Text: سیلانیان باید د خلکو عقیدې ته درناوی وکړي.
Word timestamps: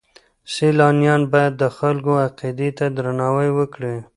سیلانیان 0.53 1.21
باید 1.33 1.53
د 1.57 1.63
خلکو 1.77 2.11
عقیدې 2.25 2.69
ته 2.77 2.85
درناوی 2.95 3.49
وکړي. 3.57 3.95